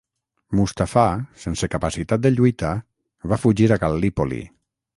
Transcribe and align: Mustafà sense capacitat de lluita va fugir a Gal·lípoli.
Mustafà 0.59 1.03
sense 1.41 1.69
capacitat 1.75 2.23
de 2.25 2.33
lluita 2.37 2.73
va 3.33 3.41
fugir 3.45 3.69
a 3.77 3.81
Gal·lípoli. 3.85 4.45